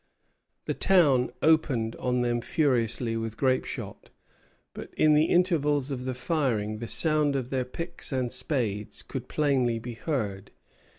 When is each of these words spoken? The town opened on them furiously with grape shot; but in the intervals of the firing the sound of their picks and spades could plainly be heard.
The 0.65 0.73
town 0.73 1.31
opened 1.43 1.95
on 1.97 2.21
them 2.21 2.41
furiously 2.41 3.15
with 3.15 3.37
grape 3.37 3.65
shot; 3.65 4.09
but 4.73 4.91
in 4.95 5.13
the 5.13 5.25
intervals 5.25 5.91
of 5.91 6.05
the 6.05 6.15
firing 6.15 6.79
the 6.79 6.87
sound 6.87 7.35
of 7.35 7.51
their 7.51 7.65
picks 7.65 8.11
and 8.11 8.31
spades 8.31 9.03
could 9.03 9.27
plainly 9.27 9.77
be 9.77 9.93
heard. 9.93 10.49